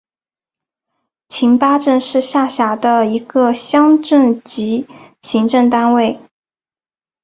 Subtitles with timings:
[1.29, 4.87] 覃巴镇是下辖的一个乡镇级
[5.21, 6.19] 行政单位。